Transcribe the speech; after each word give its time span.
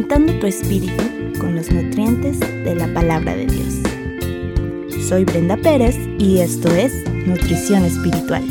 alimentando 0.00 0.32
tu 0.38 0.46
espíritu 0.46 1.04
con 1.38 1.54
los 1.54 1.70
nutrientes 1.70 2.40
de 2.40 2.74
la 2.74 2.86
palabra 2.94 3.34
de 3.36 3.44
Dios. 3.44 3.74
Soy 5.06 5.24
Brenda 5.24 5.58
Pérez 5.58 5.94
y 6.18 6.38
esto 6.38 6.74
es 6.74 7.06
Nutrición 7.26 7.84
Espiritual. 7.84 8.42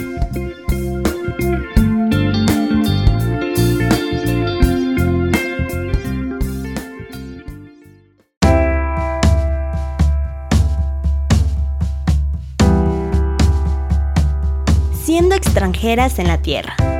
Siendo 15.03 15.33
extranjeras 15.33 16.19
en 16.19 16.27
la 16.27 16.39
Tierra. 16.43 16.98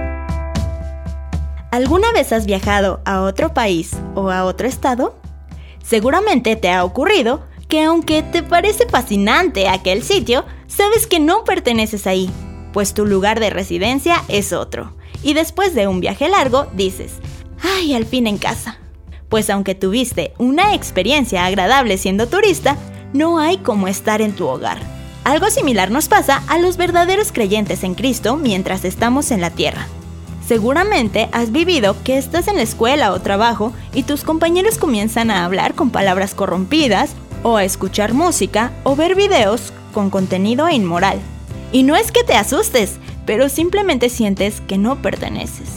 ¿Alguna 1.71 2.11
vez 2.11 2.33
has 2.33 2.47
viajado 2.47 2.99
a 3.05 3.21
otro 3.21 3.53
país 3.53 3.91
o 4.15 4.31
a 4.31 4.43
otro 4.45 4.67
estado? 4.67 5.15
Seguramente 5.83 6.55
te 6.55 6.71
ha 6.71 6.83
ocurrido 6.83 7.43
que 7.67 7.83
aunque 7.83 8.23
te 8.23 8.41
parece 8.41 8.87
fascinante 8.87 9.67
aquel 9.67 10.01
sitio, 10.01 10.45
sabes 10.65 11.05
que 11.05 11.19
no 11.19 11.43
perteneces 11.43 12.07
ahí, 12.07 12.31
pues 12.73 12.95
tu 12.95 13.05
lugar 13.05 13.39
de 13.39 13.51
residencia 13.51 14.23
es 14.29 14.51
otro. 14.51 14.95
Y 15.21 15.35
después 15.35 15.75
de 15.75 15.85
un 15.85 15.99
viaje 15.99 16.27
largo 16.27 16.65
dices, 16.73 17.13
¡ay, 17.61 17.93
al 17.93 18.05
fin 18.05 18.25
en 18.25 18.39
casa! 18.39 18.79
Pues 19.29 19.51
aunque 19.51 19.75
tuviste 19.75 20.33
una 20.39 20.73
experiencia 20.73 21.45
agradable 21.45 21.99
siendo 21.99 22.27
turista, 22.27 22.77
no 23.13 23.37
hay 23.37 23.57
como 23.57 23.87
estar 23.87 24.23
en 24.23 24.35
tu 24.35 24.47
hogar. 24.47 24.79
Algo 25.23 25.51
similar 25.51 25.91
nos 25.91 26.07
pasa 26.07 26.41
a 26.47 26.57
los 26.57 26.77
verdaderos 26.77 27.31
creyentes 27.31 27.83
en 27.83 27.93
Cristo 27.93 28.37
mientras 28.37 28.85
estamos 28.85 29.29
en 29.29 29.41
la 29.41 29.51
tierra. 29.51 29.87
Seguramente 30.49 31.29
has 31.31 31.51
vivido 31.51 31.95
que 32.03 32.17
estás 32.17 32.47
en 32.47 32.55
la 32.55 32.63
escuela 32.63 33.13
o 33.13 33.21
trabajo 33.21 33.71
y 33.93 34.01
tus 34.01 34.23
compañeros 34.23 34.79
comienzan 34.79 35.29
a 35.29 35.45
hablar 35.45 35.75
con 35.75 35.91
palabras 35.91 36.33
corrompidas 36.33 37.11
o 37.43 37.57
a 37.57 37.63
escuchar 37.63 38.15
música 38.15 38.71
o 38.83 38.95
ver 38.95 39.13
videos 39.13 39.71
con 39.93 40.09
contenido 40.09 40.67
inmoral. 40.67 41.19
Y 41.71 41.83
no 41.83 41.95
es 41.95 42.11
que 42.11 42.23
te 42.23 42.33
asustes, 42.33 42.95
pero 43.27 43.47
simplemente 43.47 44.09
sientes 44.09 44.59
que 44.61 44.79
no 44.79 45.03
perteneces. 45.03 45.69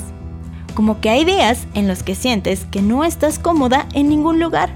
Como 0.73 1.03
que 1.03 1.11
hay 1.11 1.27
días 1.27 1.67
en 1.75 1.87
los 1.87 2.03
que 2.03 2.15
sientes 2.15 2.65
que 2.71 2.81
no 2.81 3.05
estás 3.05 3.39
cómoda 3.39 3.87
en 3.93 4.09
ningún 4.09 4.41
lugar. 4.41 4.75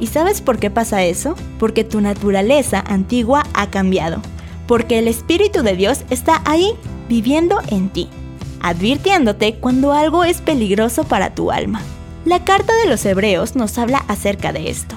¿Y 0.00 0.08
sabes 0.08 0.40
por 0.40 0.58
qué 0.58 0.70
pasa 0.70 1.04
eso? 1.04 1.36
Porque 1.60 1.84
tu 1.84 2.00
naturaleza 2.00 2.82
antigua 2.84 3.44
ha 3.54 3.70
cambiado. 3.70 4.20
Porque 4.66 4.98
el 4.98 5.06
Espíritu 5.06 5.62
de 5.62 5.76
Dios 5.76 6.02
está 6.10 6.42
ahí, 6.44 6.72
viviendo 7.08 7.60
en 7.68 7.90
ti 7.90 8.08
advirtiéndote 8.64 9.56
cuando 9.56 9.92
algo 9.92 10.24
es 10.24 10.40
peligroso 10.40 11.04
para 11.04 11.34
tu 11.34 11.52
alma. 11.52 11.82
La 12.24 12.44
carta 12.44 12.72
de 12.76 12.88
los 12.88 13.04
hebreos 13.04 13.56
nos 13.56 13.76
habla 13.76 14.02
acerca 14.08 14.54
de 14.54 14.70
esto. 14.70 14.96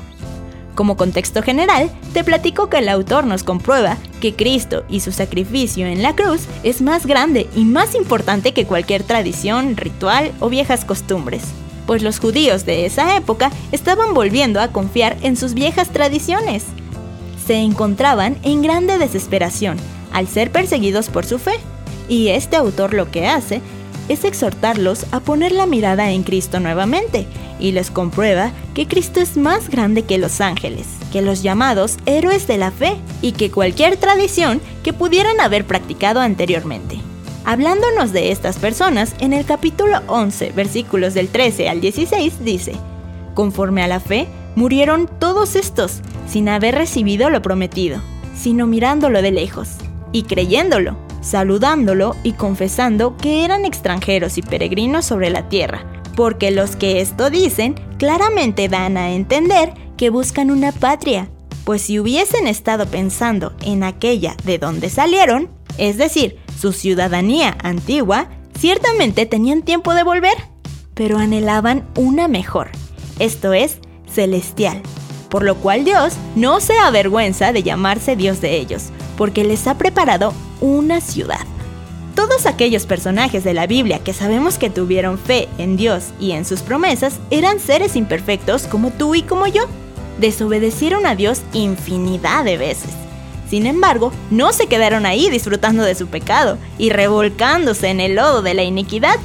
Como 0.74 0.96
contexto 0.96 1.44
general, 1.44 1.92
te 2.14 2.24
platico 2.24 2.70
que 2.70 2.78
el 2.78 2.88
autor 2.88 3.26
nos 3.26 3.44
comprueba 3.44 3.98
que 4.22 4.36
Cristo 4.36 4.86
y 4.88 5.02
su 5.02 5.12
sacrificio 5.12 5.86
en 5.86 6.02
la 6.02 6.16
cruz 6.16 6.44
es 6.64 6.82
más 6.82 7.06
grande 7.06 7.50
y 7.56 7.66
más 7.66 7.94
importante 7.94 8.54
que 8.54 8.66
cualquier 8.66 9.04
tradición, 9.04 9.76
ritual 9.76 10.32
o 10.40 10.48
viejas 10.48 10.86
costumbres, 10.86 11.44
pues 11.86 12.04
los 12.04 12.20
judíos 12.20 12.66
de 12.66 12.86
esa 12.86 13.18
época 13.18 13.52
estaban 13.74 14.14
volviendo 14.14 14.62
a 14.62 14.70
confiar 14.70 15.18
en 15.24 15.36
sus 15.36 15.54
viejas 15.54 15.90
tradiciones. 15.90 16.64
Se 17.46 17.56
encontraban 17.56 18.38
en 18.44 18.62
grande 18.62 18.98
desesperación 18.98 19.76
al 20.14 20.30
ser 20.30 20.52
perseguidos 20.52 21.10
por 21.10 21.26
su 21.26 21.38
fe 21.38 21.60
y 22.10 22.30
este 22.30 22.56
autor 22.56 22.94
lo 22.94 23.12
que 23.12 23.28
hace 23.28 23.62
es 24.10 24.24
exhortarlos 24.24 25.06
a 25.12 25.20
poner 25.20 25.52
la 25.52 25.66
mirada 25.66 26.12
en 26.12 26.24
Cristo 26.24 26.60
nuevamente 26.60 27.28
y 27.60 27.72
les 27.72 27.92
comprueba 27.92 28.52
que 28.74 28.88
Cristo 28.88 29.20
es 29.20 29.38
más 29.38 29.70
grande 29.70 30.04
que 30.04 30.18
los 30.18 30.42
ángeles, 30.42 30.88
que 31.12 31.22
los 31.22 31.44
llamados 31.44 31.98
héroes 32.06 32.48
de 32.48 32.58
la 32.58 32.72
fe 32.72 32.96
y 33.22 33.32
que 33.34 33.52
cualquier 33.52 33.98
tradición 33.98 34.62
que 34.84 34.94
pudieran 34.94 35.40
haber 35.42 35.66
practicado 35.66 36.20
anteriormente. 36.22 37.00
Hablándonos 37.46 38.12
de 38.12 38.32
estas 38.32 38.58
personas, 38.58 39.16
en 39.20 39.34
el 39.34 39.46
capítulo 39.46 40.02
11, 40.08 40.52
versículos 40.52 41.14
del 41.14 41.30
13 41.30 41.70
al 41.70 41.80
16, 41.80 42.44
dice, 42.44 42.74
Conforme 43.34 43.84
a 43.84 43.88
la 43.88 44.00
fe, 44.02 44.28
murieron 44.56 45.10
todos 45.20 45.56
estos, 45.56 46.02
sin 46.28 46.50
haber 46.50 46.76
recibido 46.76 47.30
lo 47.30 47.42
prometido, 47.42 48.02
sino 48.36 48.68
mirándolo 48.68 49.22
de 49.22 49.32
lejos, 49.32 49.70
y 50.12 50.24
creyéndolo, 50.24 50.98
saludándolo 51.28 52.16
y 52.24 52.34
confesando 52.34 53.18
que 53.18 53.44
eran 53.44 53.66
extranjeros 53.66 54.38
y 54.38 54.42
peregrinos 54.42 55.06
sobre 55.06 55.30
la 55.30 55.50
tierra, 55.50 55.86
porque 56.16 56.52
los 56.52 56.76
que 56.76 57.02
esto 57.02 57.30
dicen 57.30 57.76
claramente 57.98 58.70
dan 58.70 58.98
a 58.98 59.12
entender 59.12 59.74
que 59.98 60.10
buscan 60.10 60.52
una 60.52 60.72
patria, 60.72 61.30
pues 61.66 61.82
si 61.82 62.00
hubiesen 62.00 62.48
estado 62.48 62.86
pensando 62.86 63.54
en 63.62 63.84
aquella 63.84 64.36
de 64.46 64.58
donde 64.58 64.90
salieron, 64.90 65.50
es 65.78 65.98
decir, 65.98 66.40
su 66.60 66.72
ciudadanía 66.72 67.58
antigua, 67.62 68.30
ciertamente 68.58 69.26
tenían 69.26 69.64
tiempo 69.64 69.94
de 69.94 70.04
volver, 70.04 70.36
pero 70.94 71.18
anhelaban 71.18 71.86
una 71.96 72.28
mejor, 72.28 72.70
esto 73.20 73.54
es, 73.54 73.80
celestial, 74.10 74.82
por 75.30 75.44
lo 75.44 75.56
cual 75.56 75.84
Dios 75.84 76.14
no 76.36 76.62
se 76.62 76.78
avergüenza 76.78 77.52
de 77.52 77.64
llamarse 77.64 78.16
Dios 78.16 78.40
de 78.40 78.56
ellos, 78.58 78.86
porque 79.18 79.44
les 79.44 79.68
ha 79.68 79.78
preparado 79.78 80.34
una 80.62 81.02
ciudad. 81.02 81.46
Todos 82.16 82.48
aquellos 82.48 82.88
personajes 82.88 83.44
de 83.44 83.54
la 83.54 83.68
Biblia 83.68 84.00
que 84.00 84.12
sabemos 84.12 84.58
que 84.58 84.72
tuvieron 84.72 85.20
fe 85.20 85.48
en 85.60 85.78
Dios 85.78 86.06
y 86.20 86.32
en 86.32 86.46
sus 86.46 86.62
promesas 86.62 87.20
eran 87.30 87.60
seres 87.60 87.96
imperfectos 87.96 88.64
como 88.64 88.90
tú 88.90 89.14
y 89.14 89.22
como 89.22 89.46
yo. 89.46 89.66
Desobedecieron 90.20 91.06
a 91.06 91.16
Dios 91.16 91.42
infinidad 91.54 92.44
de 92.44 92.58
veces. 92.58 92.90
Sin 93.48 93.68
embargo, 93.68 94.12
no 94.32 94.52
se 94.52 94.66
quedaron 94.66 95.06
ahí 95.06 95.30
disfrutando 95.30 95.84
de 95.84 95.94
su 95.94 96.08
pecado 96.08 96.58
y 96.80 96.90
revolcándose 96.90 97.90
en 97.90 98.00
el 98.00 98.16
lodo 98.16 98.42
de 98.42 98.56
la 98.56 98.64
iniquidad. 98.64 99.20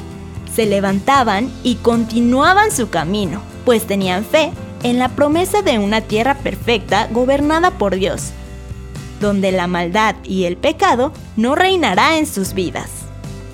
Se 0.54 0.66
levantaban 0.66 1.50
y 1.64 1.76
continuaban 1.76 2.70
su 2.70 2.90
camino, 2.90 3.40
pues 3.64 3.86
tenían 3.86 4.24
fe 4.24 4.52
en 4.82 4.98
la 4.98 5.08
promesa 5.08 5.62
de 5.62 5.78
una 5.78 6.02
tierra 6.02 6.34
perfecta 6.34 7.08
gobernada 7.10 7.70
por 7.70 7.96
Dios 7.96 8.32
donde 9.22 9.52
la 9.52 9.66
maldad 9.66 10.16
y 10.22 10.44
el 10.44 10.58
pecado 10.58 11.12
no 11.38 11.54
reinará 11.54 12.18
en 12.18 12.26
sus 12.26 12.52
vidas. 12.52 12.90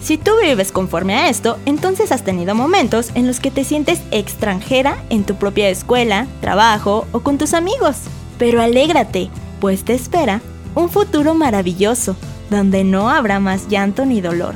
Si 0.00 0.16
tú 0.16 0.32
vives 0.40 0.72
conforme 0.72 1.14
a 1.14 1.28
esto, 1.28 1.58
entonces 1.66 2.12
has 2.12 2.24
tenido 2.24 2.54
momentos 2.54 3.10
en 3.14 3.26
los 3.26 3.40
que 3.40 3.50
te 3.50 3.62
sientes 3.62 4.00
extranjera 4.10 4.96
en 5.10 5.24
tu 5.24 5.34
propia 5.34 5.68
escuela, 5.68 6.26
trabajo 6.40 7.06
o 7.12 7.20
con 7.20 7.36
tus 7.38 7.52
amigos. 7.52 7.96
Pero 8.38 8.62
alégrate, 8.62 9.28
pues 9.60 9.84
te 9.84 9.94
espera 9.94 10.40
un 10.74 10.88
futuro 10.88 11.34
maravilloso, 11.34 12.16
donde 12.50 12.84
no 12.84 13.10
habrá 13.10 13.40
más 13.40 13.68
llanto 13.68 14.04
ni 14.04 14.20
dolor, 14.20 14.54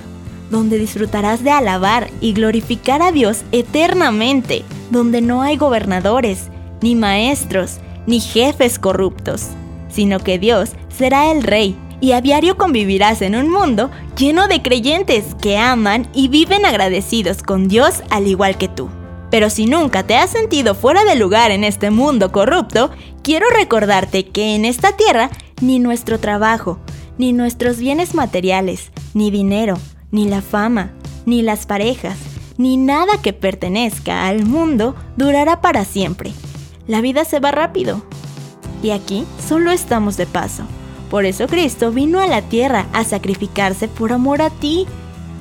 donde 0.51 0.79
disfrutarás 0.79 1.43
de 1.43 1.51
alabar 1.51 2.09
y 2.21 2.33
glorificar 2.33 3.03
a 3.03 3.13
Dios 3.13 3.43
eternamente, 3.51 4.65
donde 4.91 5.21
no 5.21 5.43
hay 5.43 5.57
gobernadores, 5.57 6.49
ni 6.81 6.95
maestros, 6.95 7.79
ni 8.07 8.21
jefes 8.21 8.79
corruptos, 8.79 9.49
sino 9.93 10.19
que 10.19 10.39
Dios 10.39 10.71
será 10.89 11.31
el 11.31 11.43
rey 11.43 11.77
y 12.01 12.13
a 12.13 12.21
diario 12.21 12.57
convivirás 12.57 13.23
en 13.23 13.37
un 13.37 13.49
mundo 13.49 13.91
lleno 14.17 14.49
de 14.49 14.61
creyentes 14.61 15.37
que 15.41 15.57
aman 15.57 16.09
y 16.13 16.29
viven 16.29 16.67
agradecidos 16.67 17.43
con 17.43 17.69
Dios 17.69 18.03
al 18.11 18.27
igual 18.27 18.59
que 18.59 18.69
tú. 18.69 18.91
Pero 19.31 19.49
si 19.49 19.67
nunca 19.67 20.03
te 20.03 20.17
has 20.17 20.31
sentido 20.31 20.75
fuera 20.75 21.05
de 21.05 21.15
lugar 21.15 21.53
en 21.53 21.65
este 21.65 21.91
mundo 21.91 22.33
corrupto, 22.33 22.91
quiero 23.23 23.47
recordarte 23.51 24.27
que 24.27 24.57
en 24.57 24.65
esta 24.65 24.97
tierra 24.97 25.31
ni 25.61 25.79
nuestro 25.79 26.19
trabajo, 26.19 26.81
ni 27.19 27.33
nuestros 27.33 27.79
bienes 27.79 28.15
materiales, 28.15 28.91
ni 29.15 29.31
dinero, 29.31 29.79
ni 30.11 30.29
la 30.29 30.43
fama, 30.43 30.91
ni 31.25 31.41
las 31.41 31.67
parejas, 31.67 32.19
ni 32.59 32.77
nada 32.77 33.23
que 33.23 33.33
pertenezca 33.33 34.27
al 34.27 34.45
mundo 34.45 34.97
durará 35.17 35.61
para 35.61 35.85
siempre. 35.85 36.33
La 36.87 37.01
vida 37.01 37.25
se 37.25 37.39
va 37.39 37.53
rápido. 37.53 38.03
Y 38.83 38.91
aquí 38.91 39.25
solo 39.47 39.71
estamos 39.71 40.17
de 40.17 40.27
paso. 40.27 40.65
Por 41.11 41.25
eso 41.25 41.47
Cristo 41.47 41.93
vino 41.93 42.21
a 42.21 42.27
la 42.27 42.43
tierra 42.43 42.87
a 42.93 43.05
sacrificarse 43.05 43.87
por 43.87 44.13
amor 44.13 44.43
a 44.43 44.51
ti, 44.51 44.87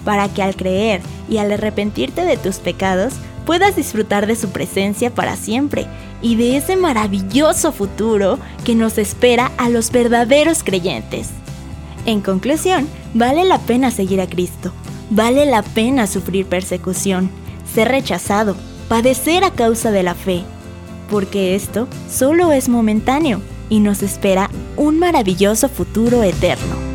para 0.05 0.29
que 0.29 0.43
al 0.43 0.55
creer 0.55 1.01
y 1.29 1.38
al 1.38 1.51
arrepentirte 1.51 2.25
de 2.25 2.38
tus 2.38 2.57
pecados 2.57 3.13
puedas 3.45 3.75
disfrutar 3.75 4.27
de 4.27 4.35
su 4.35 4.49
presencia 4.49 5.13
para 5.13 5.35
siempre 5.35 5.88
y 6.21 6.35
de 6.35 6.57
ese 6.57 6.75
maravilloso 6.75 7.71
futuro 7.71 8.38
que 8.63 8.75
nos 8.75 8.97
espera 8.97 9.51
a 9.57 9.69
los 9.69 9.91
verdaderos 9.91 10.63
creyentes. 10.63 11.29
En 12.05 12.21
conclusión, 12.21 12.88
vale 13.13 13.43
la 13.45 13.59
pena 13.59 13.91
seguir 13.91 14.21
a 14.21 14.27
Cristo, 14.27 14.71
vale 15.09 15.45
la 15.45 15.63
pena 15.63 16.07
sufrir 16.07 16.45
persecución, 16.45 17.29
ser 17.71 17.89
rechazado, 17.89 18.55
padecer 18.88 19.43
a 19.43 19.51
causa 19.51 19.91
de 19.91 20.03
la 20.03 20.15
fe, 20.15 20.43
porque 21.11 21.55
esto 21.55 21.87
solo 22.09 22.53
es 22.53 22.69
momentáneo 22.69 23.41
y 23.69 23.81
nos 23.81 24.01
espera 24.01 24.49
un 24.77 24.97
maravilloso 24.97 25.67
futuro 25.67 26.23
eterno. 26.23 26.89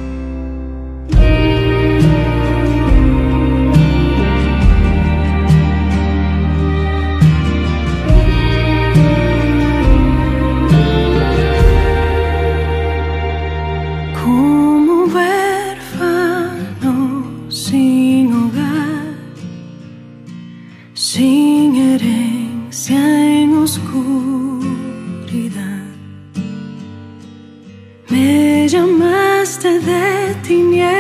Sin 17.48 18.32
hogar, 18.32 19.16
sin 20.94 21.74
herencia 21.74 23.15
oscuridad. 23.96 25.82
Me 28.08 28.69
llamaste 28.69 29.81
de 29.81 30.34
tinieblas 30.46 30.95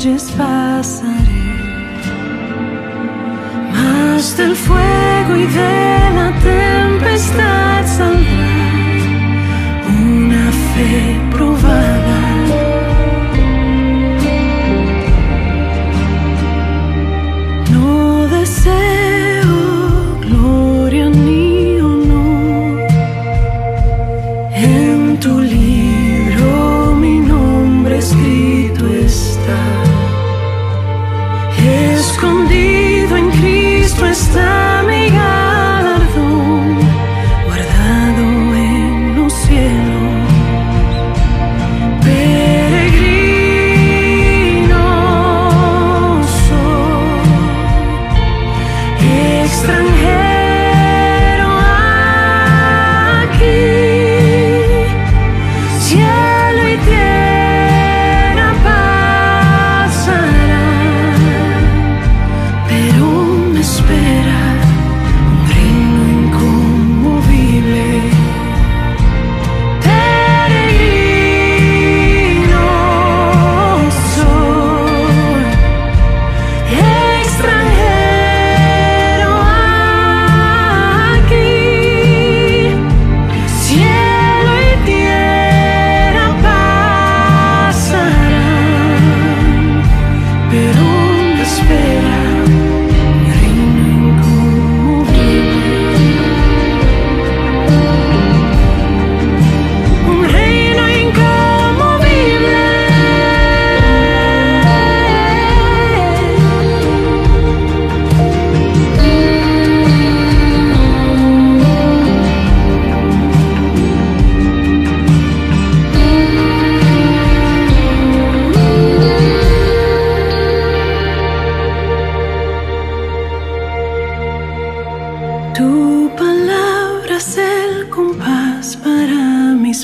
valles 0.00 0.30
pasaré, 0.30 1.44
más 3.70 4.34
del 4.36 4.56
fuego 4.56 5.36
y 5.36 5.46
de 5.46 5.98
la 6.14 6.32
tempestad 6.40 7.86
saldrá 7.86 8.50
una 9.88 10.50
fe 10.72 11.20
probada. 11.30 11.99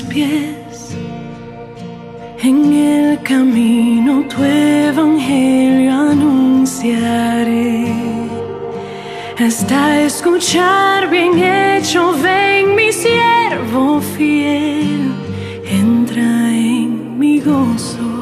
Pies. 0.03 0.95
En 2.41 2.73
el 2.73 3.21
camino 3.23 4.23
tu 4.27 4.43
evangelio 4.43 5.91
anunciaré. 6.11 7.85
Hasta 9.39 10.01
escuchar 10.01 11.09
bien 11.09 11.37
hecho, 11.37 12.13
ven 12.23 12.75
mi 12.75 12.91
siervo 12.91 14.01
fiel, 14.01 15.11
entra 15.63 16.49
en 16.49 17.17
mi 17.19 17.39
gozo. 17.39 18.16